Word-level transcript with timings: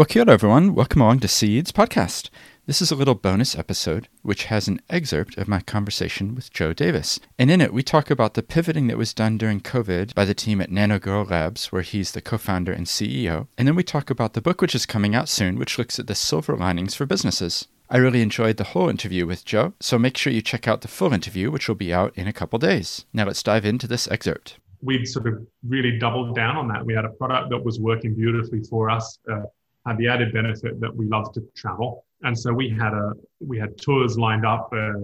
Well, 0.00 0.06
kia 0.06 0.24
everyone. 0.26 0.74
Welcome 0.74 1.02
along 1.02 1.20
to 1.20 1.28
Seeds 1.28 1.72
Podcast. 1.72 2.30
This 2.64 2.80
is 2.80 2.90
a 2.90 2.96
little 2.96 3.14
bonus 3.14 3.54
episode 3.54 4.08
which 4.22 4.44
has 4.44 4.66
an 4.66 4.80
excerpt 4.88 5.36
of 5.36 5.46
my 5.46 5.60
conversation 5.60 6.34
with 6.34 6.50
Joe 6.50 6.72
Davis. 6.72 7.20
And 7.38 7.50
in 7.50 7.60
it, 7.60 7.74
we 7.74 7.82
talk 7.82 8.10
about 8.10 8.32
the 8.32 8.42
pivoting 8.42 8.86
that 8.86 8.96
was 8.96 9.12
done 9.12 9.36
during 9.36 9.60
COVID 9.60 10.14
by 10.14 10.24
the 10.24 10.32
team 10.32 10.62
at 10.62 10.70
NanoGirl 10.70 11.28
Labs, 11.28 11.70
where 11.70 11.82
he's 11.82 12.12
the 12.12 12.22
co 12.22 12.38
founder 12.38 12.72
and 12.72 12.86
CEO. 12.86 13.48
And 13.58 13.68
then 13.68 13.74
we 13.74 13.82
talk 13.82 14.08
about 14.08 14.32
the 14.32 14.40
book 14.40 14.62
which 14.62 14.74
is 14.74 14.86
coming 14.86 15.14
out 15.14 15.28
soon, 15.28 15.58
which 15.58 15.76
looks 15.76 15.98
at 15.98 16.06
the 16.06 16.14
silver 16.14 16.56
linings 16.56 16.94
for 16.94 17.04
businesses. 17.04 17.68
I 17.90 17.98
really 17.98 18.22
enjoyed 18.22 18.56
the 18.56 18.72
whole 18.72 18.88
interview 18.88 19.26
with 19.26 19.44
Joe, 19.44 19.74
so 19.80 19.98
make 19.98 20.16
sure 20.16 20.32
you 20.32 20.40
check 20.40 20.66
out 20.66 20.80
the 20.80 20.88
full 20.88 21.12
interview, 21.12 21.50
which 21.50 21.68
will 21.68 21.74
be 21.74 21.92
out 21.92 22.16
in 22.16 22.26
a 22.26 22.32
couple 22.32 22.58
days. 22.58 23.04
Now 23.12 23.26
let's 23.26 23.42
dive 23.42 23.66
into 23.66 23.86
this 23.86 24.08
excerpt. 24.08 24.56
We'd 24.80 25.04
sort 25.04 25.26
of 25.26 25.46
really 25.62 25.98
doubled 25.98 26.34
down 26.34 26.56
on 26.56 26.68
that. 26.68 26.86
We 26.86 26.94
had 26.94 27.04
a 27.04 27.10
product 27.10 27.50
that 27.50 27.62
was 27.62 27.78
working 27.78 28.14
beautifully 28.14 28.62
for 28.62 28.88
us. 28.88 29.18
Uh, 29.30 29.42
had 29.90 29.98
the 29.98 30.06
added 30.06 30.32
benefit 30.32 30.80
that 30.80 30.94
we 30.94 31.06
love 31.08 31.32
to 31.32 31.40
travel. 31.56 32.04
And 32.22 32.38
so 32.38 32.52
we 32.52 32.70
had 32.70 32.92
a 32.92 33.12
we 33.40 33.58
had 33.58 33.76
tours 33.76 34.16
lined 34.16 34.46
up 34.46 34.70
uh, 34.72 34.94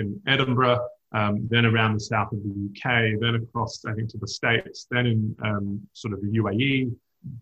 in 0.00 0.20
Edinburgh, 0.26 0.86
um, 1.12 1.48
then 1.48 1.64
around 1.64 1.94
the 1.94 2.00
south 2.00 2.30
of 2.32 2.40
the 2.42 2.52
UK, 2.68 3.18
then 3.20 3.36
across 3.36 3.84
I 3.86 3.94
think 3.94 4.10
to 4.10 4.18
the 4.18 4.28
States, 4.28 4.86
then 4.90 5.06
in 5.06 5.36
um, 5.42 5.80
sort 5.94 6.12
of 6.12 6.20
the 6.20 6.28
UAE, 6.40 6.94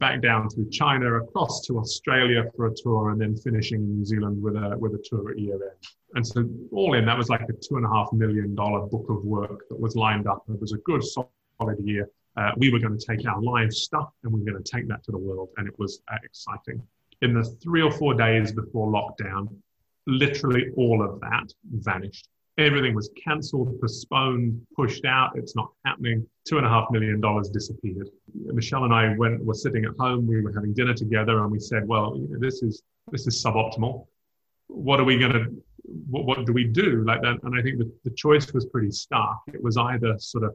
back 0.04 0.22
down 0.22 0.48
through 0.48 0.70
China, 0.70 1.14
across 1.14 1.66
to 1.66 1.78
Australia 1.80 2.44
for 2.54 2.66
a 2.68 2.74
tour, 2.76 3.10
and 3.10 3.20
then 3.20 3.34
finishing 3.36 3.80
in 3.80 3.96
New 3.98 4.04
Zealand 4.04 4.40
with 4.40 4.54
a 4.54 4.76
with 4.78 4.92
a 4.94 5.02
tour 5.04 5.32
at 5.32 5.38
year 5.40 5.54
end. 5.54 5.80
And 6.14 6.24
so 6.24 6.48
all 6.70 6.94
in, 6.94 7.04
that 7.06 7.18
was 7.18 7.28
like 7.28 7.42
a 7.48 7.54
two 7.66 7.78
and 7.78 7.86
a 7.86 7.88
half 7.88 8.12
million 8.12 8.54
dollar 8.54 8.86
book 8.86 9.06
of 9.08 9.24
work 9.24 9.68
that 9.70 9.80
was 9.80 9.96
lined 9.96 10.28
up. 10.28 10.44
It 10.48 10.60
was 10.60 10.72
a 10.72 10.78
good 10.90 11.02
solid 11.02 11.78
year 11.80 12.08
uh, 12.36 12.52
we 12.56 12.70
were 12.70 12.78
going 12.78 12.98
to 12.98 13.06
take 13.06 13.26
our 13.26 13.40
live 13.40 13.72
stuff 13.72 14.10
and 14.22 14.32
we 14.32 14.40
were 14.40 14.50
going 14.50 14.62
to 14.62 14.70
take 14.70 14.88
that 14.88 15.04
to 15.04 15.12
the 15.12 15.18
world. 15.18 15.50
And 15.56 15.68
it 15.68 15.78
was 15.78 16.00
uh, 16.12 16.16
exciting. 16.24 16.82
In 17.20 17.34
the 17.34 17.44
three 17.62 17.82
or 17.82 17.92
four 17.92 18.14
days 18.14 18.52
before 18.52 18.90
lockdown, 18.90 19.48
literally 20.06 20.70
all 20.76 21.02
of 21.02 21.20
that 21.20 21.52
vanished. 21.70 22.28
Everything 22.58 22.94
was 22.94 23.10
cancelled, 23.22 23.80
postponed, 23.80 24.60
pushed 24.76 25.04
out. 25.06 25.30
It's 25.36 25.56
not 25.56 25.70
happening. 25.86 26.26
Two 26.46 26.58
and 26.58 26.66
a 26.66 26.68
half 26.68 26.90
million 26.90 27.20
dollars 27.20 27.48
disappeared. 27.48 28.10
Michelle 28.34 28.84
and 28.84 28.92
I 28.92 29.16
went, 29.16 29.42
were 29.42 29.54
sitting 29.54 29.84
at 29.84 29.92
home. 29.98 30.26
We 30.26 30.42
were 30.42 30.52
having 30.52 30.74
dinner 30.74 30.92
together, 30.92 31.42
and 31.42 31.50
we 31.50 31.58
said, 31.58 31.88
"Well, 31.88 32.14
you 32.16 32.28
know, 32.28 32.38
this 32.38 32.62
is 32.62 32.82
this 33.10 33.26
is 33.26 33.42
suboptimal. 33.42 34.06
What 34.66 35.00
are 35.00 35.04
we 35.04 35.18
going 35.18 35.32
to? 35.32 35.62
What, 36.10 36.26
what 36.26 36.44
do 36.44 36.52
we 36.52 36.64
do?" 36.64 37.02
Like 37.06 37.22
that. 37.22 37.42
And 37.42 37.58
I 37.58 37.62
think 37.62 37.78
the, 37.78 37.90
the 38.04 38.10
choice 38.10 38.52
was 38.52 38.66
pretty 38.66 38.90
stark. 38.90 39.38
It 39.54 39.62
was 39.62 39.78
either 39.78 40.18
sort 40.18 40.44
of 40.44 40.54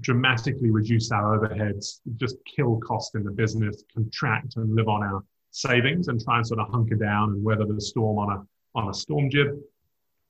dramatically 0.00 0.70
reduce 0.70 1.10
our 1.12 1.38
overheads, 1.38 2.00
just 2.16 2.36
kill 2.44 2.78
cost 2.80 3.14
in 3.14 3.22
the 3.22 3.30
business, 3.30 3.84
contract 3.92 4.56
and 4.56 4.74
live 4.74 4.88
on 4.88 5.02
our 5.02 5.22
savings 5.50 6.08
and 6.08 6.20
try 6.20 6.38
and 6.38 6.46
sort 6.46 6.60
of 6.60 6.68
hunker 6.68 6.96
down 6.96 7.30
and 7.30 7.44
weather 7.44 7.64
the 7.64 7.80
storm 7.80 8.18
on 8.18 8.36
a 8.36 8.42
on 8.76 8.88
a 8.88 8.94
storm 8.94 9.30
jib, 9.30 9.56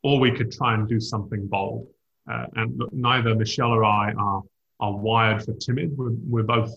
or 0.03 0.21
we 0.21 0.31
could 0.31 0.51
try 0.53 0.75
and 0.75 0.87
do 0.87 1.01
something 1.01 1.47
bold. 1.47 1.87
Uh, 2.31 2.47
and 2.57 2.83
neither 2.93 3.35
Michelle 3.35 3.71
or 3.71 3.85
I 3.85 4.13
are 4.13 4.43
are 4.81 4.97
wired 4.97 5.45
for 5.45 5.55
timid. 5.55 5.97
We're, 5.97 6.13
we're 6.29 6.43
both 6.43 6.73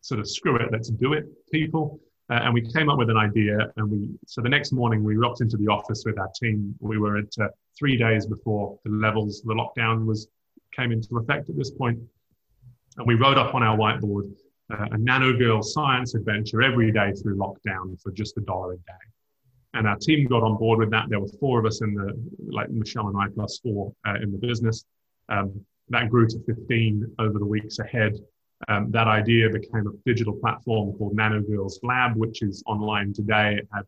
sort 0.00 0.20
of 0.20 0.28
screw 0.28 0.56
it, 0.56 0.70
let's 0.72 0.88
do 0.88 1.12
it 1.12 1.26
people. 1.50 2.00
Uh, 2.30 2.40
and 2.42 2.52
we 2.52 2.60
came 2.60 2.90
up 2.90 2.98
with 2.98 3.08
an 3.08 3.16
idea, 3.16 3.56
and 3.76 3.90
we 3.90 4.06
so 4.26 4.40
the 4.42 4.48
next 4.48 4.72
morning 4.72 5.02
we 5.02 5.16
rocked 5.16 5.40
into 5.40 5.56
the 5.56 5.66
office 5.66 6.04
with 6.04 6.18
our 6.18 6.30
team. 6.40 6.74
We 6.80 6.98
were 6.98 7.18
at 7.18 7.32
uh, 7.40 7.48
three 7.78 7.96
days 7.96 8.26
before 8.26 8.78
the 8.84 8.90
levels, 8.90 9.42
the 9.42 9.54
lockdown 9.54 10.04
was 10.04 10.28
came 10.76 10.92
into 10.92 11.16
effect 11.18 11.48
at 11.48 11.56
this 11.56 11.70
point. 11.70 11.98
And 12.96 13.06
we 13.06 13.14
wrote 13.14 13.38
up 13.38 13.54
on 13.54 13.62
our 13.62 13.76
whiteboard 13.76 14.32
uh, 14.72 14.86
a 14.92 14.98
nano 14.98 15.36
girl 15.36 15.62
science 15.62 16.14
adventure 16.14 16.62
every 16.62 16.92
day 16.92 17.12
through 17.12 17.36
lockdown 17.36 18.00
for 18.02 18.10
just 18.12 18.36
a 18.36 18.40
dollar 18.42 18.72
a 18.74 18.76
day. 18.76 19.04
And 19.74 19.86
our 19.86 19.96
team 19.96 20.26
got 20.26 20.42
on 20.42 20.56
board 20.56 20.78
with 20.78 20.90
that. 20.90 21.06
There 21.08 21.20
were 21.20 21.28
four 21.40 21.58
of 21.58 21.66
us 21.66 21.82
in 21.82 21.94
the, 21.94 22.12
like 22.50 22.70
Michelle 22.70 23.08
and 23.08 23.16
I 23.16 23.26
plus 23.34 23.60
four 23.62 23.92
uh, 24.06 24.14
in 24.22 24.32
the 24.32 24.38
business. 24.38 24.84
Um, 25.28 25.64
that 25.90 26.10
grew 26.10 26.26
to 26.26 26.38
15 26.46 27.14
over 27.18 27.38
the 27.38 27.46
weeks 27.46 27.78
ahead. 27.78 28.14
Um, 28.68 28.90
that 28.90 29.06
idea 29.06 29.48
became 29.48 29.86
a 29.86 29.92
digital 30.04 30.34
platform 30.34 30.96
called 30.98 31.14
Nano 31.14 31.40
Girls 31.40 31.78
Lab, 31.82 32.16
which 32.16 32.42
is 32.42 32.62
online 32.66 33.12
today. 33.12 33.56
It 33.58 33.68
had 33.72 33.84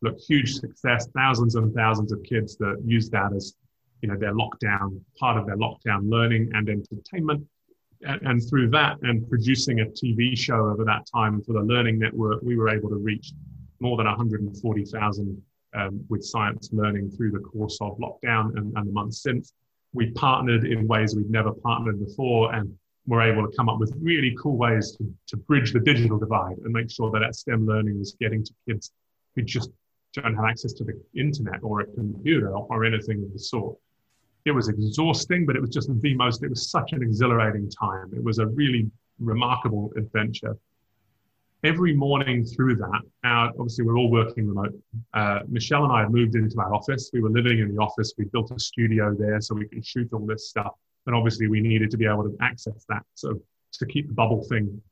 look 0.00 0.18
huge 0.18 0.54
success, 0.54 1.08
thousands 1.14 1.54
and 1.54 1.74
thousands 1.74 2.12
of 2.12 2.22
kids 2.22 2.56
that 2.58 2.80
use 2.84 3.08
that 3.10 3.32
as 3.34 3.54
you 4.02 4.08
know 4.08 4.16
their 4.16 4.34
lockdown 4.34 5.00
part 5.18 5.38
of 5.38 5.46
their 5.46 5.56
lockdown 5.56 6.10
learning 6.10 6.50
and 6.54 6.68
entertainment 6.68 7.42
and, 8.02 8.20
and, 8.22 8.42
through 8.48 8.68
that 8.68 8.98
and 9.02 9.28
producing 9.28 9.80
a 9.80 9.86
tv 9.86 10.36
show 10.36 10.68
over 10.70 10.84
that 10.84 11.06
time 11.12 11.40
for 11.42 11.54
the 11.54 11.60
learning 11.60 11.98
network 11.98 12.42
we 12.42 12.56
were 12.56 12.68
able 12.68 12.88
to 12.88 12.96
reach 12.96 13.32
more 13.80 13.96
than 13.96 14.06
140000 14.06 15.42
um, 15.74 16.04
with 16.08 16.24
science 16.24 16.70
learning 16.72 17.10
through 17.10 17.32
the 17.32 17.40
course 17.40 17.78
of 17.80 17.98
lockdown 17.98 18.56
and, 18.56 18.76
and 18.76 18.88
the 18.88 18.92
months 18.92 19.22
since. 19.22 19.52
We 19.92 20.10
partnered 20.12 20.64
in 20.64 20.86
ways 20.86 21.14
we've 21.14 21.28
never 21.28 21.52
partnered 21.52 22.04
before 22.04 22.54
and 22.54 22.74
were 23.06 23.20
able 23.20 23.48
to 23.48 23.56
come 23.56 23.68
up 23.68 23.78
with 23.78 23.92
really 24.00 24.34
cool 24.40 24.56
ways 24.56 24.96
to, 24.96 25.12
to 25.28 25.36
bridge 25.36 25.72
the 25.72 25.80
digital 25.80 26.18
divide 26.18 26.56
and 26.64 26.72
make 26.72 26.90
sure 26.90 27.10
that 27.10 27.18
that 27.18 27.34
STEM 27.34 27.66
learning 27.66 27.98
was 27.98 28.16
getting 28.20 28.44
to 28.44 28.52
kids 28.66 28.92
who 29.34 29.42
just 29.42 29.70
don't 30.14 30.34
have 30.34 30.44
access 30.44 30.72
to 30.74 30.84
the 30.84 30.98
internet 31.18 31.60
or 31.62 31.80
a 31.80 31.86
computer 31.86 32.54
or 32.54 32.84
anything 32.84 33.22
of 33.24 33.32
the 33.32 33.38
sort 33.38 33.76
it 34.44 34.50
was 34.50 34.68
exhausting, 34.68 35.46
but 35.46 35.56
it 35.56 35.60
was 35.60 35.70
just 35.70 35.88
the 35.88 36.14
most, 36.14 36.42
it 36.42 36.50
was 36.50 36.68
such 36.68 36.92
an 36.92 37.02
exhilarating 37.02 37.70
time. 37.70 38.10
It 38.14 38.22
was 38.22 38.38
a 38.38 38.46
really 38.46 38.90
remarkable 39.20 39.92
adventure. 39.96 40.56
Every 41.64 41.94
morning 41.94 42.44
through 42.44 42.74
that, 42.76 43.02
our, 43.22 43.50
obviously 43.50 43.84
we're 43.84 43.96
all 43.96 44.10
working 44.10 44.48
remote. 44.48 44.74
Uh, 45.14 45.40
Michelle 45.48 45.84
and 45.84 45.92
I 45.92 46.00
had 46.00 46.10
moved 46.10 46.34
into 46.34 46.58
our 46.58 46.74
office. 46.74 47.10
We 47.12 47.20
were 47.20 47.30
living 47.30 47.60
in 47.60 47.72
the 47.72 47.80
office. 47.80 48.14
We 48.18 48.24
built 48.24 48.50
a 48.50 48.58
studio 48.58 49.14
there 49.14 49.40
so 49.40 49.54
we 49.54 49.68
could 49.68 49.86
shoot 49.86 50.08
all 50.12 50.26
this 50.26 50.48
stuff. 50.48 50.72
And 51.06 51.14
obviously 51.14 51.46
we 51.46 51.60
needed 51.60 51.90
to 51.92 51.96
be 51.96 52.06
able 52.06 52.24
to 52.24 52.36
access 52.40 52.84
that. 52.88 53.04
So 53.14 53.40
to 53.74 53.86
keep 53.86 54.08
the 54.08 54.14
bubble 54.14 54.42
thing 54.48 54.82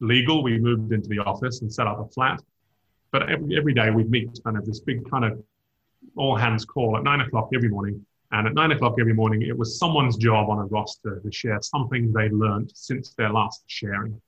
legal, 0.00 0.42
we 0.42 0.58
moved 0.58 0.92
into 0.92 1.08
the 1.08 1.18
office 1.20 1.62
and 1.62 1.72
set 1.72 1.86
up 1.86 1.98
a 1.98 2.08
flat. 2.12 2.42
But 3.10 3.30
every, 3.30 3.56
every 3.56 3.72
day 3.72 3.90
we'd 3.90 4.10
meet 4.10 4.38
kind 4.44 4.58
of 4.58 4.66
this 4.66 4.80
big 4.80 5.08
kind 5.10 5.24
of 5.24 5.42
all 6.14 6.36
hands 6.36 6.66
call 6.66 6.98
at 6.98 7.04
nine 7.04 7.20
o'clock 7.22 7.48
every 7.54 7.70
morning 7.70 8.04
and 8.30 8.46
at 8.46 8.54
nine 8.54 8.72
o'clock 8.72 8.96
every 9.00 9.14
morning, 9.14 9.42
it 9.42 9.56
was 9.56 9.78
someone's 9.78 10.16
job 10.16 10.50
on 10.50 10.58
a 10.58 10.66
roster 10.66 11.20
to 11.20 11.32
share 11.32 11.60
something 11.62 12.12
they 12.12 12.28
learned 12.28 12.70
since 12.74 13.14
their 13.14 13.30
last 13.30 13.64
sharing. 13.66 14.20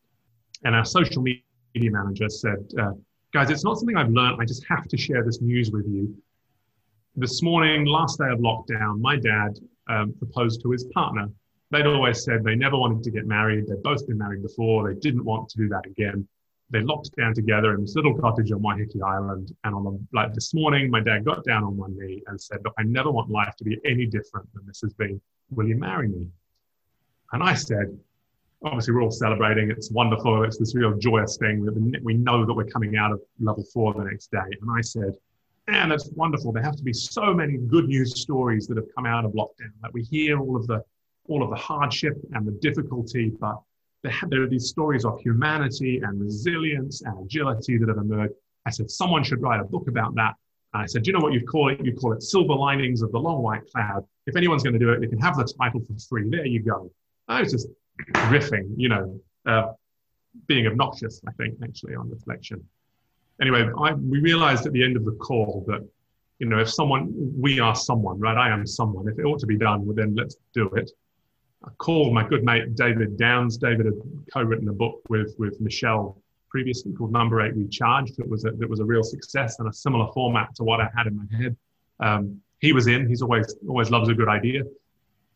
And 0.65 0.75
our 0.75 0.84
social 0.84 1.22
media 1.22 1.43
manager 1.75 2.28
said, 2.28 2.71
uh, 2.81 2.93
guys, 3.34 3.50
it's 3.50 3.65
not 3.65 3.78
something 3.78 3.97
I've 3.97 4.10
learned. 4.10 4.41
I 4.41 4.44
just 4.47 4.65
have 4.69 4.89
to 4.89 4.97
share 4.97 5.22
this 5.22 5.41
news 5.43 5.71
with 5.71 5.87
you. 5.87 6.16
This 7.16 7.43
morning, 7.43 7.84
last 7.84 8.19
day 8.19 8.31
of 8.31 8.39
lockdown, 8.39 9.00
my 9.00 9.16
dad 9.16 9.59
um, 9.89 10.15
proposed 10.15 10.62
to 10.62 10.71
his 10.71 10.84
partner. 10.94 11.28
They'd 11.71 11.87
always 11.87 12.25
said 12.25 12.43
they 12.43 12.56
never 12.56 12.78
wanted 12.78 13.03
to 13.05 13.10
get 13.10 13.27
married. 13.27 13.66
They'd 13.66 13.83
both 13.83 14.06
been 14.06 14.19
married 14.19 14.43
before. 14.43 14.93
They 14.93 14.99
didn't 14.99 15.25
want 15.25 15.49
to 15.50 15.59
do 15.59 15.69
that 15.69 15.87
again 15.87 16.27
they 16.71 16.81
locked 16.81 17.15
down 17.17 17.35
together 17.35 17.75
in 17.75 17.81
this 17.81 17.97
little 17.97 18.17
cottage 18.17 18.53
on 18.53 18.61
Waiheke 18.61 19.03
Island. 19.03 19.55
And 19.65 19.75
on 19.75 19.85
the, 19.85 20.01
like 20.13 20.33
this 20.35 20.55
morning, 20.55 20.91
my 20.91 21.01
dad 21.01 21.25
got 21.25 21.45
down 21.45 21.65
on 21.65 21.77
one 21.77 21.97
knee 21.99 22.23
and 22.29 22.41
said, 22.41 22.59
Look, 22.65 22.75
I 22.79 22.85
never 22.85 23.11
want 23.11 23.31
life 23.31 23.57
to 23.57 23.65
be 23.65 23.79
any 23.85 24.07
different 24.07 24.53
than 24.55 24.67
this 24.67 24.81
has 24.83 24.93
been. 24.95 25.21
Will 25.51 25.67
you 25.67 25.77
marry 25.77 26.09
me? 26.09 26.27
And 27.33 27.43
I 27.43 27.55
said, 27.55 27.99
Obviously, 28.63 28.95
we're 28.95 29.03
all 29.03 29.11
celebrating. 29.11 29.71
It's 29.71 29.91
wonderful. 29.91 30.45
It's 30.45 30.59
this 30.59 30.75
real 30.75 30.97
joyous 30.97 31.39
thing. 31.39 31.67
We 32.05 32.15
know 32.15 32.45
that 32.45 32.53
we're 32.53 32.65
coming 32.65 32.97
out 32.97 33.11
of 33.11 33.21
level 33.41 33.65
four 33.73 33.95
the 33.95 34.05
next 34.05 34.31
day. 34.31 34.39
And 34.39 34.71
I 34.71 34.81
said, 34.81 35.15
Man, 35.67 35.89
that's 35.89 36.09
wonderful. 36.15 36.53
There 36.53 36.63
have 36.63 36.77
to 36.77 36.85
be 36.85 36.93
so 36.93 37.35
many 37.35 37.57
good 37.57 37.89
news 37.89 38.21
stories 38.21 38.67
that 38.69 38.77
have 38.77 38.87
come 38.95 39.07
out 39.07 39.25
of 39.25 39.33
lockdown. 39.33 39.73
That 39.83 39.93
we 39.93 40.03
hear 40.03 40.39
all 40.39 40.57
of 40.57 40.67
the 40.69 40.85
all 41.27 41.43
of 41.43 41.51
the 41.51 41.57
hardship 41.57 42.15
and 42.33 42.47
the 42.47 42.53
difficulty, 42.53 43.33
but 43.41 43.61
there 44.28 44.43
are 44.43 44.49
these 44.49 44.69
stories 44.69 45.05
of 45.05 45.21
humanity 45.21 46.00
and 46.03 46.21
resilience 46.21 47.03
and 47.03 47.19
agility 47.25 47.78
that 47.78 47.88
have 47.88 47.99
emerged. 47.99 48.34
I 48.66 48.71
said, 48.71 48.91
someone 48.91 49.22
should 49.22 49.43
write 49.43 49.61
a 49.61 49.65
book 49.65 49.88
about 49.88 50.15
that. 50.16 50.34
I 50.72 50.86
said, 50.86 51.07
you 51.07 51.13
know 51.13 51.19
what 51.19 51.33
you'd 51.33 51.48
call 51.48 51.69
it? 51.71 51.84
You'd 51.84 51.98
call 51.98 52.13
it 52.13 52.22
Silver 52.22 52.54
Linings 52.54 53.03
of 53.03 53.10
the 53.10 53.19
Long 53.19 53.42
White 53.42 53.63
Cloud. 53.72 54.04
If 54.27 54.36
anyone's 54.36 54.63
going 54.63 54.75
to 54.75 54.78
do 54.78 54.91
it, 54.91 55.01
they 55.01 55.09
can 55.09 55.19
have 55.19 55.36
the 55.36 55.45
title 55.45 55.80
for 55.80 55.95
free. 56.09 56.28
There 56.30 56.47
you 56.47 56.63
go. 56.63 56.91
I 57.27 57.41
was 57.41 57.53
just 57.53 57.66
riffing, 58.15 58.72
you 58.77 58.89
know, 58.89 59.21
uh, 59.47 59.72
being 60.47 60.66
obnoxious, 60.66 61.21
I 61.27 61.33
think, 61.33 61.59
actually, 61.65 61.97
on 61.97 62.09
reflection. 62.09 62.65
Anyway, 63.41 63.69
I, 63.78 63.95
we 63.95 64.21
realized 64.21 64.66
at 64.66 64.72
the 64.72 64.84
end 64.84 64.97
of 64.97 65.04
the 65.04 65.13
call 65.13 65.65
that, 65.66 65.86
you 66.39 66.47
know, 66.47 66.59
if 66.59 66.71
someone, 66.71 67.13
we 67.36 67.59
are 67.59 67.75
someone, 67.75 68.21
right? 68.21 68.36
I 68.36 68.51
am 68.51 68.66
someone. 68.66 69.09
If 69.09 69.19
it 69.19 69.25
ought 69.25 69.41
to 69.41 69.47
be 69.47 69.59
done, 69.59 69.84
well, 69.84 69.95
then 69.95 70.15
let's 70.15 70.36
do 70.54 70.69
it. 70.71 70.91
I 71.65 71.71
called 71.78 72.15
my 72.15 72.27
good 72.27 72.42
mate 72.42 72.74
David 72.74 73.16
Downs. 73.18 73.59
David 73.59 73.86
had 73.86 73.95
co-written 74.33 74.68
a 74.68 74.72
book 74.72 75.01
with 75.09 75.34
with 75.39 75.60
Michelle 75.60 76.21
previously 76.48 76.92
called 76.92 77.12
Number 77.12 77.41
Eight 77.42 77.54
Recharged. 77.54 78.18
It 78.18 78.28
was 78.28 78.45
a, 78.45 78.48
it 78.60 78.68
was 78.68 78.80
a 78.80 78.84
real 78.84 79.04
success 79.04 79.59
and 79.59 79.68
a 79.68 79.72
similar 79.72 80.10
format 80.12 80.54
to 80.57 80.65
what 80.65 80.80
I 80.80 80.89
had 80.97 81.07
in 81.07 81.16
my 81.16 81.36
head. 81.36 81.57
Um, 82.01 82.41
he 82.59 82.72
was 82.72 82.86
in. 82.86 83.09
He's 83.09 83.22
always 83.22 83.54
always 83.68 83.91
loves 83.91 84.09
a 84.09 84.15
good 84.15 84.28
idea. 84.28 84.62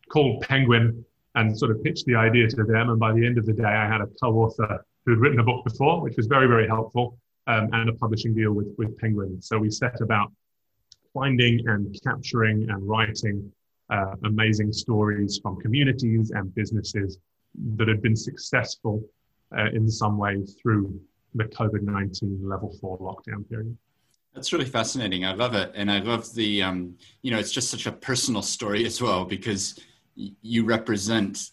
Called 0.09 0.43
Penguin 0.43 1.05
and 1.35 1.59
sort 1.59 1.71
of 1.71 1.83
pitched 1.83 2.07
the 2.07 2.15
idea 2.15 2.49
to 2.49 2.65
them. 2.65 2.91
And 2.91 2.99
by 2.99 3.13
the 3.13 3.25
end 3.27 3.39
of 3.39 3.47
the 3.47 3.53
day, 3.53 3.65
I 3.65 3.87
had 3.87 4.01
a 4.01 4.09
co-author 4.23 4.85
who'd 5.05 5.19
written 5.19 5.41
a 5.41 5.45
book 5.45 5.65
before, 5.65 6.01
which 6.01 6.17
was 6.17 6.27
very 6.27 6.47
very 6.47 6.67
helpful. 6.67 7.19
um, 7.47 7.69
and 7.73 7.89
a 7.89 7.93
publishing 7.95 8.35
deal 8.35 8.53
with, 8.53 8.75
with 8.79 8.97
Penguin. 8.99 9.41
So 9.41 9.59
we 9.59 9.71
set 9.71 10.01
about 10.01 10.33
finding 11.13 11.67
and 11.69 11.97
capturing 12.03 12.69
and 12.71 12.89
writing 12.89 13.53
uh, 13.91 14.15
amazing 14.25 14.73
stories 14.73 15.39
from 15.43 15.61
communities 15.61 16.31
and 16.31 16.55
businesses 16.55 17.19
that 17.77 17.89
had 17.89 18.03
been 18.03 18.17
successful 18.17 19.03
uh, 19.57 19.67
in 19.73 19.89
some 19.89 20.19
way 20.19 20.43
through 20.61 21.01
the 21.35 21.45
COVID 21.45 21.83
19 21.83 22.41
level 22.43 22.75
four 22.81 22.99
lockdown 22.99 23.49
period. 23.49 23.77
That's 24.35 24.53
really 24.53 24.65
fascinating. 24.65 25.25
I 25.25 25.33
love 25.33 25.55
it. 25.55 25.71
And 25.75 25.91
I 25.91 26.01
love 26.01 26.33
the, 26.35 26.63
um, 26.63 26.97
you 27.23 27.31
know, 27.31 27.39
it's 27.39 27.53
just 27.53 27.71
such 27.71 27.87
a 27.87 27.93
personal 27.93 28.43
story 28.43 28.85
as 28.85 29.01
well 29.01 29.25
because 29.25 29.79
you 30.17 30.65
represent 30.65 31.51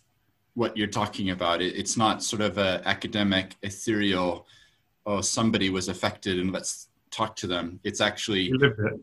what 0.56 0.76
you're 0.76 0.88
talking 0.88 1.30
about. 1.30 1.62
It, 1.62 1.76
it's 1.76 1.96
not 1.96 2.24
sort 2.24 2.42
of 2.42 2.58
a 2.58 2.82
academic, 2.86 3.56
ethereal, 3.62 4.48
oh, 5.06 5.22
somebody 5.22 5.70
was 5.70 5.90
affected 5.90 6.40
and 6.40 6.52
let's 6.52 6.88
talk 7.12 7.36
to 7.36 7.48
them. 7.48 7.80
It's 7.84 8.02
actually 8.02 8.52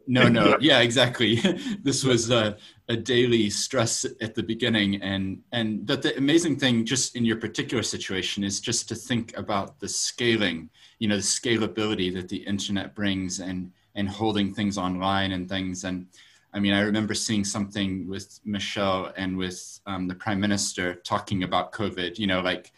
no, 0.07 0.29
no, 0.29 0.57
yeah, 0.61 0.81
exactly. 0.81 1.37
this 1.83 2.03
was 2.03 2.31
a, 2.31 2.57
a, 2.89 2.97
daily 2.97 3.51
stress 3.51 4.05
at 4.21 4.35
the 4.35 4.43
beginning, 4.43 5.01
and 5.03 5.43
and 5.53 5.87
that 5.87 6.03
the 6.03 6.17
amazing 6.17 6.57
thing, 6.57 6.85
just 6.85 7.15
in 7.15 7.25
your 7.25 7.37
particular 7.37 7.83
situation, 7.83 8.43
is 8.43 8.61
just 8.61 8.89
to 8.89 8.95
think 8.95 9.37
about 9.37 9.79
the 9.79 9.89
scaling. 9.89 10.71
You 10.99 11.09
know, 11.09 11.17
the 11.17 11.23
scalability 11.23 12.13
that 12.15 12.29
the 12.29 12.39
internet 12.39 12.95
brings, 12.95 13.41
and 13.41 13.73
and 13.95 14.09
holding 14.09 14.55
things 14.55 14.79
online 14.79 15.33
and 15.33 15.49
things. 15.49 15.85
And 15.85 16.07
I 16.53 16.61
mean, 16.61 16.73
I 16.73 16.81
remember 16.81 17.15
seeing 17.15 17.45
something 17.45 18.09
with 18.09 18.41
Michelle 18.45 19.13
and 19.17 19.37
with 19.37 19.81
um, 19.87 20.09
the 20.09 20.15
Prime 20.15 20.41
Minister 20.41 20.95
talking 20.95 21.43
about 21.43 21.73
COVID. 21.73 22.19
You 22.19 22.27
know, 22.27 22.41
like 22.41 22.73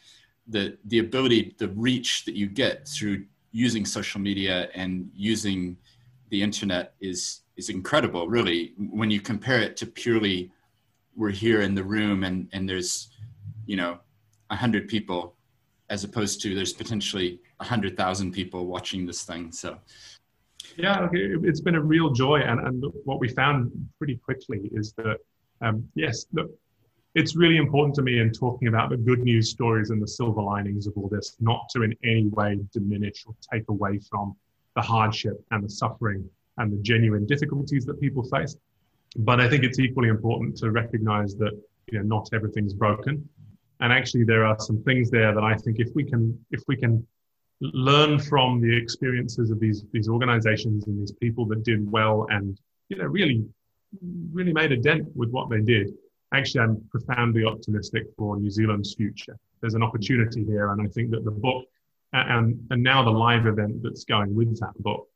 the 0.49 0.77
the 0.85 0.99
ability, 0.99 1.55
the 1.59 1.69
reach 1.69 2.25
that 2.25 2.35
you 2.35 2.49
get 2.49 2.89
through 2.89 3.27
using 3.53 3.85
social 3.85 4.21
media 4.21 4.69
and 4.75 5.11
using 5.15 5.77
the 6.31 6.43
internet 6.43 6.95
is 7.01 7.41
is 7.57 7.69
incredible 7.69 8.29
really. 8.29 8.73
When 8.79 9.11
you 9.11 9.21
compare 9.21 9.61
it 9.61 9.77
to 9.79 9.87
purely 9.87 10.51
we're 11.17 11.31
here 11.31 11.61
in 11.61 11.75
the 11.75 11.85
room 11.85 12.25
and 12.25 12.49
and 12.53 12.69
there's 12.69 13.11
you 13.67 13.77
know 13.77 13.99
a 14.51 14.57
hundred 14.57 14.89
people 14.89 15.37
as 15.91 16.05
opposed 16.05 16.41
to 16.43 16.55
there's 16.55 16.73
potentially 16.73 17.41
a 17.59 17.65
hundred 17.65 17.97
thousand 17.97 18.33
people 18.33 18.67
watching 18.67 19.07
this 19.07 19.23
thing 19.23 19.53
so. 19.53 19.77
Yeah 20.77 21.09
it's 21.13 21.61
been 21.61 21.75
a 21.75 21.81
real 21.81 22.11
joy 22.11 22.39
and, 22.41 22.61
and 22.61 22.85
what 23.05 23.19
we 23.19 23.29
found 23.29 23.73
pretty 23.99 24.17
quickly 24.17 24.71
is 24.73 24.93
that 24.99 25.19
um, 25.63 25.87
yes 25.95 26.27
look 26.33 26.51
it's 27.15 27.35
really 27.35 27.57
important 27.57 27.95
to 27.97 28.03
me 28.03 28.21
in 28.21 28.31
talking 28.31 28.69
about 28.69 28.91
the 28.91 28.97
good 28.97 29.21
news 29.21 29.51
stories 29.51 29.91
and 29.91 30.01
the 30.01 30.07
silver 30.07 30.43
linings 30.43 30.87
of 30.87 30.93
all 30.97 31.09
this, 31.09 31.37
not 31.41 31.69
to 31.71 31.83
in 31.83 31.95
any 32.05 32.29
way 32.29 32.59
diminish 32.73 33.25
or 33.27 33.35
take 33.53 33.69
away 33.69 33.99
from 33.99 34.37
the 34.77 34.83
hardship 34.83 35.43
and 35.51 35.65
the 35.65 35.69
suffering 35.69 36.29
and 36.59 36.73
the 36.73 36.77
genuine 36.83 37.27
difficulties 37.27 37.85
that 37.87 38.01
people 38.01 38.23
face. 38.23 38.57
But 39.17 39.41
I 39.41 39.49
think 39.49 39.65
it's 39.65 39.81
equally 39.81 40.09
important 40.09 40.57
to 40.59 40.71
recognize 40.71 41.35
that 41.37 41.53
you 41.91 41.99
know 41.99 42.05
not 42.05 42.29
everything's 42.33 42.75
broken. 42.75 43.29
And 43.81 43.93
actually 43.93 44.25
there 44.25 44.45
are 44.45 44.59
some 44.61 44.83
things 44.85 45.11
there 45.11 45.35
that 45.35 45.43
I 45.43 45.57
think 45.57 45.81
if 45.81 45.89
we 45.95 46.05
can 46.05 46.39
if 46.53 46.63
we 46.69 46.77
can 46.77 47.05
learn 47.61 48.21
from 48.21 48.61
the 48.61 48.75
experiences 48.77 49.51
of 49.51 49.59
these 49.59 49.85
these 49.93 50.09
organizations 50.09 50.87
and 50.87 51.01
these 51.01 51.13
people 51.13 51.45
that 51.47 51.65
did 51.65 51.91
well 51.91 52.27
and 52.31 52.61
you 52.89 52.97
know 52.97 53.07
really 53.07 53.45
really 54.33 54.53
made 54.53 54.71
a 54.71 54.77
dent 54.77 55.09
with 55.17 55.31
what 55.31 55.51
they 55.51 55.61
did 55.61 55.93
actually, 56.33 56.61
I'm 56.63 56.85
profoundly 56.91 57.45
optimistic 57.45 58.05
for 58.17 58.37
New 58.37 58.51
Zealand's 58.51 58.95
future. 58.95 59.37
There's 59.61 59.75
an 59.75 59.83
opportunity 59.83 60.45
here, 60.45 60.73
and 60.73 60.81
I 60.81 60.87
think 60.87 61.11
that 61.11 61.25
the 61.25 61.31
book 61.31 61.65
and 62.13 62.67
and 62.71 62.83
now 62.83 63.03
the 63.05 63.11
live 63.11 63.47
event 63.47 63.83
that's 63.83 64.05
going 64.05 64.35
with 64.35 64.59
that 64.61 64.75
book 64.83 65.07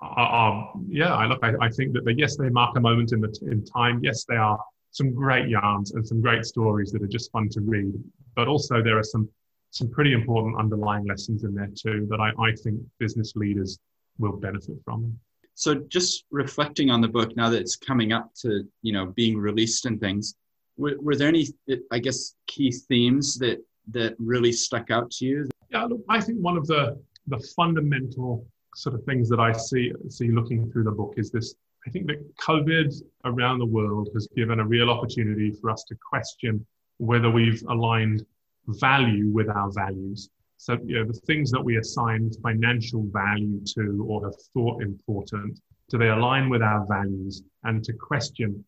are, 0.00 0.72
yeah. 0.88 1.14
I 1.14 1.26
look, 1.26 1.40
I, 1.42 1.52
I 1.60 1.68
think 1.68 1.92
that 1.92 2.04
they, 2.04 2.12
yes, 2.12 2.36
they 2.36 2.48
mark 2.48 2.76
a 2.76 2.80
moment 2.80 3.12
in 3.12 3.20
the 3.20 3.38
in 3.42 3.64
time. 3.64 4.00
Yes, 4.02 4.24
they 4.24 4.36
are 4.36 4.58
some 4.92 5.14
great 5.14 5.48
yarns 5.48 5.92
and 5.92 6.06
some 6.06 6.20
great 6.20 6.44
stories 6.44 6.90
that 6.92 7.02
are 7.02 7.08
just 7.08 7.30
fun 7.32 7.48
to 7.50 7.60
read. 7.60 7.92
But 8.34 8.48
also 8.48 8.82
there 8.82 8.98
are 8.98 9.04
some 9.04 9.28
some 9.70 9.88
pretty 9.88 10.12
important 10.12 10.58
underlying 10.58 11.06
lessons 11.06 11.44
in 11.44 11.54
there 11.54 11.70
too 11.74 12.06
that 12.10 12.20
I, 12.20 12.30
I 12.42 12.52
think 12.56 12.80
business 12.98 13.36
leaders 13.36 13.78
will 14.18 14.36
benefit 14.36 14.76
from. 14.84 15.16
So 15.54 15.74
just 15.74 16.24
reflecting 16.30 16.90
on 16.90 17.00
the 17.00 17.08
book 17.08 17.36
now 17.36 17.50
that 17.50 17.60
it's 17.60 17.76
coming 17.76 18.12
up 18.12 18.32
to 18.40 18.66
you 18.82 18.92
know 18.92 19.06
being 19.06 19.36
released 19.36 19.86
and 19.86 20.00
things, 20.00 20.34
were, 20.76 20.96
were 21.00 21.16
there 21.16 21.28
any, 21.28 21.46
I 21.90 21.98
guess, 21.98 22.34
key 22.46 22.70
themes 22.70 23.38
that 23.38 23.58
that 23.92 24.14
really 24.18 24.52
stuck 24.52 24.90
out 24.90 25.10
to 25.10 25.24
you? 25.24 25.48
Yeah, 25.70 25.84
look, 25.84 26.02
I 26.08 26.20
think 26.20 26.38
one 26.38 26.56
of 26.56 26.66
the 26.66 27.00
the 27.26 27.38
fundamental 27.56 28.46
sort 28.74 28.94
of 28.94 29.04
things 29.04 29.28
that 29.28 29.40
I 29.40 29.52
see 29.52 29.92
see 30.08 30.30
looking 30.30 30.70
through 30.70 30.84
the 30.84 30.92
book 30.92 31.14
is 31.16 31.30
this. 31.30 31.54
I 31.86 31.90
think 31.90 32.06
that 32.08 32.36
COVID 32.36 32.94
around 33.24 33.58
the 33.58 33.66
world 33.66 34.10
has 34.12 34.28
given 34.36 34.60
a 34.60 34.66
real 34.66 34.90
opportunity 34.90 35.50
for 35.50 35.70
us 35.70 35.82
to 35.84 35.96
question 35.96 36.66
whether 36.98 37.30
we've 37.30 37.62
aligned 37.70 38.26
value 38.66 39.28
with 39.28 39.48
our 39.48 39.70
values. 39.72 40.28
So, 40.58 40.76
you 40.84 40.98
know, 40.98 41.06
the 41.06 41.18
things 41.26 41.50
that 41.52 41.64
we 41.64 41.78
assign 41.78 42.30
financial 42.42 43.06
value 43.10 43.62
to 43.74 44.04
or 44.06 44.26
have 44.26 44.34
thought 44.52 44.82
important, 44.82 45.58
do 45.88 45.96
they 45.96 46.08
align 46.08 46.50
with 46.50 46.60
our 46.60 46.86
values? 46.86 47.42
And 47.64 47.82
to 47.84 47.94
question 47.94 48.62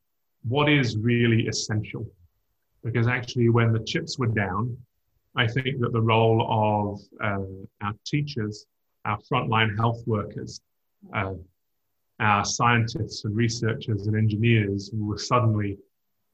what 0.48 0.68
is 0.68 0.96
really 0.96 1.46
essential. 1.46 2.06
Because 2.84 3.06
actually, 3.06 3.48
when 3.48 3.72
the 3.72 3.84
chips 3.84 4.18
were 4.18 4.26
down, 4.26 4.76
I 5.36 5.46
think 5.46 5.80
that 5.80 5.92
the 5.92 6.00
role 6.00 6.46
of 6.48 7.00
uh, 7.22 7.84
our 7.84 7.94
teachers, 8.04 8.66
our 9.04 9.18
frontline 9.30 9.76
health 9.76 10.02
workers, 10.06 10.60
uh, 11.14 11.34
our 12.20 12.44
scientists 12.44 13.24
and 13.24 13.34
researchers 13.34 14.06
and 14.06 14.16
engineers 14.16 14.90
were 14.92 15.18
suddenly 15.18 15.78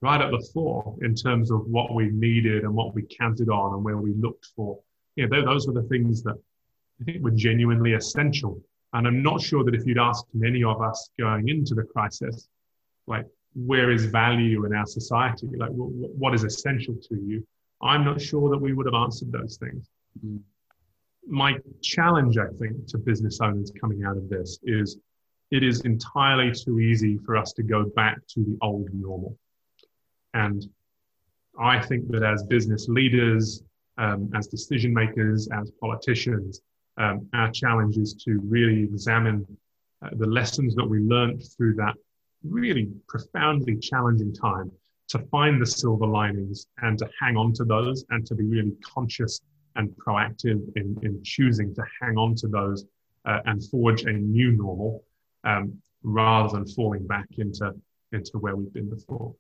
right 0.01 0.21
at 0.21 0.31
the 0.31 0.49
fore 0.53 0.97
in 1.03 1.15
terms 1.15 1.51
of 1.51 1.67
what 1.67 1.95
we 1.95 2.11
needed 2.11 2.65
and 2.65 2.75
what 2.75 2.95
we 2.95 3.03
counted 3.03 3.49
on 3.49 3.75
and 3.75 3.85
where 3.85 3.99
we 3.99 4.13
looked 4.15 4.47
for. 4.55 4.79
Yeah, 5.17 5.27
those 5.31 5.67
were 5.67 5.73
the 5.73 5.89
things 5.89 6.23
that 6.23 6.37
I 7.01 7.05
think 7.05 7.23
were 7.23 7.31
genuinely 7.31 7.95
essential. 7.95 8.61
And 8.93 9.07
I'm 9.07 9.23
not 9.23 9.41
sure 9.41 9.65
that 9.65 9.75
if 9.75 9.87
you'd 9.87 9.99
asked 9.99 10.27
many 10.35 10.65
of 10.65 10.81
us 10.81 11.11
going 11.19 11.49
into 11.49 11.75
the 11.75 11.83
crisis, 11.83 12.49
like, 13.07 13.27
where 13.55 13.91
is 13.91 14.05
value 14.07 14.65
in 14.67 14.75
our 14.75 14.87
society? 14.87 15.49
Like, 15.57 15.71
what 15.73 16.35
is 16.35 16.45
essential 16.45 16.95
to 16.95 17.17
you? 17.17 17.47
I'm 17.83 18.05
not 18.05 18.21
sure 18.21 18.51
that 18.51 18.59
we 18.59 18.73
would 18.73 18.87
have 18.87 18.95
answered 18.95 19.33
those 19.33 19.57
things. 19.57 19.89
Mm. 20.25 20.41
My 21.27 21.59
challenge, 21.83 22.39
I 22.39 22.49
think, 22.59 22.87
to 22.89 22.99
business 22.99 23.41
owners 23.41 23.71
coming 23.81 24.05
out 24.05 24.17
of 24.17 24.29
this 24.29 24.59
is 24.63 24.99
it 25.51 25.63
is 25.63 25.83
entirely 25.83 26.53
too 26.53 26.81
easy 26.81 27.19
for 27.19 27.37
us 27.37 27.53
to 27.55 27.63
go 27.63 27.85
back 27.85 28.19
to 28.29 28.41
the 28.41 28.57
old 28.63 28.89
normal. 28.93 29.37
And 30.35 30.67
I 31.59 31.81
think 31.81 32.09
that 32.09 32.23
as 32.23 32.43
business 32.45 32.89
leaders, 32.89 33.63
um, 33.97 34.31
as 34.35 34.47
decision 34.47 34.95
makers, 34.95 35.49
as 35.53 35.71
politicians, 35.81 36.61
um, 36.99 37.29
our 37.35 37.51
challenge 37.51 37.97
is 37.97 38.15
to 38.25 38.41
really 38.45 38.83
examine 38.83 39.47
uh, 40.03 40.11
the 40.13 40.27
lessons 40.27 40.75
that 40.77 40.85
we 40.85 41.01
learned 41.01 41.43
through 41.57 41.75
that 41.75 41.95
really 42.45 42.89
profoundly 43.09 43.77
challenging 43.77 44.33
time 44.33 44.71
to 45.09 45.19
find 45.31 45.61
the 45.61 45.67
silver 45.67 46.07
linings 46.07 46.67
and 46.83 46.99
to 46.99 47.09
hang 47.21 47.37
on 47.37 47.53
to 47.55 47.65
those 47.65 48.05
and 48.11 48.27
to 48.27 48.35
be 48.35 48.45
really 48.45 48.73
conscious 48.83 49.41
and 49.77 49.91
proactive 49.97 50.61
in, 50.77 50.97
in 51.03 51.21
choosing 51.25 51.75
to 51.75 51.83
hang 52.01 52.17
on 52.17 52.35
to 52.35 52.49
those 52.49 52.85
uh, 53.25 53.41
and 53.47 53.65
forge 53.65 54.03
a 54.03 54.13
new 54.13 54.53
normal 54.53 55.03
um, 55.45 55.73
rather 56.03 56.57
than 56.57 56.67
falling 56.67 57.07
back 57.07 57.27
into, 57.39 57.73
into 58.13 58.39
where 58.39 58.57
we've 58.57 58.73
been 58.73 58.91
before. 58.91 59.35